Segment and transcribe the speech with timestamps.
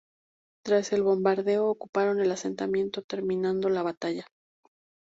[0.65, 4.25] Tras el bombardeo, ocuparon el asentamiento, terminando la batalla.